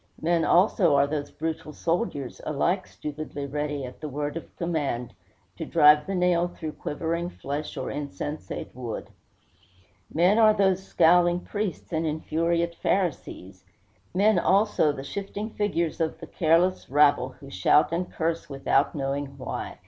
Men 0.19 0.43
also 0.43 0.95
are 0.95 1.05
those 1.05 1.29
brutal 1.29 1.73
soldiers, 1.73 2.41
alike 2.43 2.87
stupidly 2.87 3.45
ready, 3.45 3.85
at 3.85 4.01
the 4.01 4.09
word 4.09 4.35
of 4.35 4.55
command, 4.57 5.13
to 5.57 5.63
drive 5.63 6.07
the 6.07 6.15
nail 6.15 6.47
through 6.47 6.71
quivering 6.71 7.29
flesh 7.29 7.77
or 7.77 7.91
insensate 7.91 8.73
wood. 8.75 9.11
Men 10.11 10.39
are 10.39 10.55
those 10.55 10.81
scowling 10.81 11.41
priests 11.41 11.93
and 11.93 12.07
infuriate 12.07 12.73
Pharisees. 12.73 13.63
Men, 14.11 14.39
also, 14.39 14.91
the 14.91 15.03
shifting 15.03 15.51
figures 15.51 16.01
of 16.01 16.19
the 16.19 16.25
careless 16.25 16.89
rabble, 16.89 17.33
who 17.39 17.51
shout 17.51 17.91
and 17.91 18.11
curse 18.11 18.49
without 18.49 18.95
knowing 18.95 19.27
why. 19.37 19.77